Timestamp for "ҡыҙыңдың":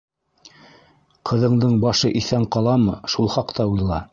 1.31-1.77